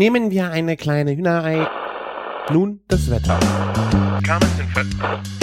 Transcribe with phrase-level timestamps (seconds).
[0.00, 1.68] Nehmen wir eine kleine Hühnerei.
[2.50, 3.38] Nun das Wetter.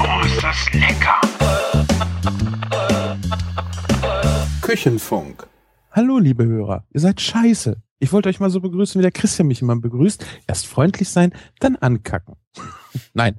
[0.00, 1.20] Oh, ist das lecker!
[4.62, 5.46] Küchenfunk.
[5.90, 6.86] Hallo, liebe Hörer.
[6.94, 7.76] Ihr seid scheiße.
[7.98, 10.24] Ich wollte euch mal so begrüßen, wie der Christian mich immer begrüßt.
[10.46, 12.36] Erst freundlich sein, dann ankacken.
[13.12, 13.38] Nein.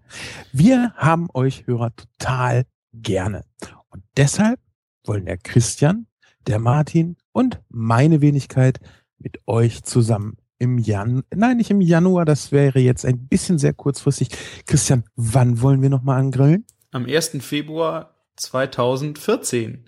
[0.53, 3.45] Wir haben euch Hörer total gerne.
[3.89, 4.59] Und deshalb
[5.07, 6.05] wollen der Christian,
[6.45, 8.79] der Martin und meine Wenigkeit
[9.17, 13.73] mit euch zusammen im Jan, nein, nicht im Januar, das wäre jetzt ein bisschen sehr
[13.73, 14.29] kurzfristig.
[14.65, 16.65] Christian, wann wollen wir nochmal angrillen?
[16.91, 17.37] Am 1.
[17.39, 19.85] Februar 2014.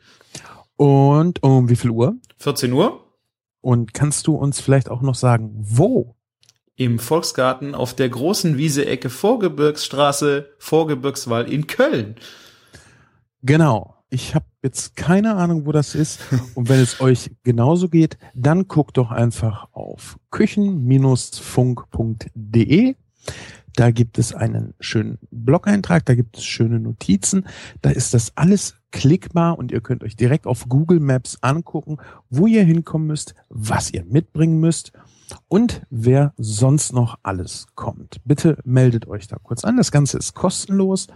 [0.77, 2.15] Und um wie viel Uhr?
[2.39, 3.05] 14 Uhr
[3.61, 6.15] Und kannst du uns vielleicht auch noch sagen, wo?
[6.81, 12.15] im Volksgarten auf der großen Wiese-Ecke Vorgebirgsstraße, Vorgebirgswall in Köln.
[13.43, 14.00] Genau.
[14.13, 16.19] Ich habe jetzt keine Ahnung, wo das ist.
[16.55, 22.95] Und wenn es euch genauso geht, dann guckt doch einfach auf küchen-funk.de.
[23.75, 27.47] Da gibt es einen schönen Blog-Eintrag, da gibt es schöne Notizen.
[27.81, 31.95] Da ist das alles klickbar und ihr könnt euch direkt auf Google Maps angucken,
[32.29, 34.91] wo ihr hinkommen müsst, was ihr mitbringen müsst
[35.47, 38.17] und wer sonst noch alles kommt.
[38.25, 39.77] Bitte meldet euch da kurz an.
[39.77, 41.07] Das Ganze ist kostenlos.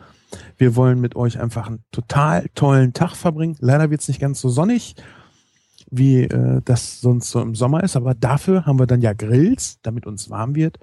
[0.57, 3.55] Wir wollen mit euch einfach einen total tollen Tag verbringen.
[3.59, 4.95] Leider wird es nicht ganz so sonnig,
[5.89, 9.79] wie äh, das sonst so im Sommer ist, aber dafür haben wir dann ja Grills,
[9.81, 10.79] damit uns warm wird.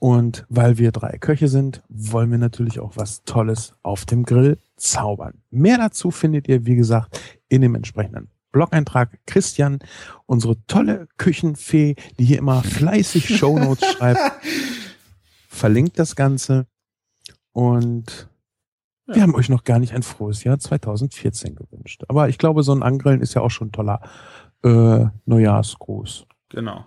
[0.00, 4.58] Und weil wir drei Köche sind, wollen wir natürlich auch was Tolles auf dem Grill
[4.76, 5.42] zaubern.
[5.50, 9.18] Mehr dazu findet ihr, wie gesagt, in dem entsprechenden Blog-Eintrag.
[9.26, 9.78] Christian,
[10.26, 14.20] unsere tolle Küchenfee, die hier immer fleißig Shownotes schreibt,
[15.48, 16.66] verlinkt das Ganze.
[17.52, 18.28] Und
[19.06, 22.04] wir haben euch noch gar nicht ein frohes Jahr 2014 gewünscht.
[22.08, 24.00] Aber ich glaube, so ein Angrillen ist ja auch schon ein toller
[24.62, 26.26] äh, Neujahrsgruß.
[26.50, 26.84] Genau.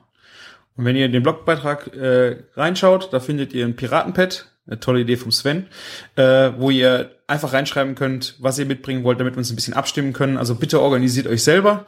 [0.76, 5.02] Und wenn ihr in den Blogbeitrag äh, reinschaut, da findet ihr ein Piratenpad, eine tolle
[5.02, 5.68] Idee vom Sven,
[6.16, 9.74] äh, wo ihr einfach reinschreiben könnt, was ihr mitbringen wollt, damit wir uns ein bisschen
[9.74, 10.38] abstimmen können.
[10.38, 11.86] Also bitte organisiert euch selber.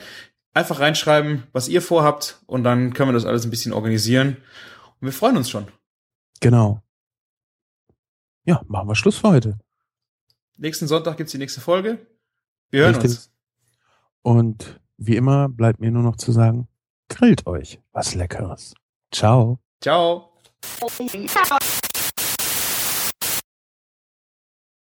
[0.53, 4.38] Einfach reinschreiben, was ihr vorhabt und dann können wir das alles ein bisschen organisieren.
[5.01, 5.67] Und wir freuen uns schon.
[6.39, 6.81] Genau.
[8.45, 9.57] Ja, machen wir Schluss für heute.
[10.57, 12.06] Nächsten Sonntag gibt's die nächste Folge.
[12.69, 13.12] Wir hören Richtig.
[13.12, 13.31] uns.
[14.22, 16.67] Und wie immer bleibt mir nur noch zu sagen,
[17.09, 18.73] grillt euch was Leckeres.
[19.12, 19.59] Ciao.
[19.81, 20.33] Ciao.
[20.62, 21.59] Ciao.